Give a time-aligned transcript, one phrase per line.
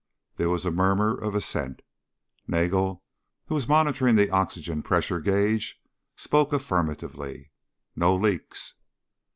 [0.37, 1.83] There was a murmur of assent.
[2.47, 3.03] Nagel,
[3.45, 5.79] who was monitoring the oxygen pressure gauge,
[6.15, 7.51] spoke affirmatively.
[7.95, 8.73] "No leaks."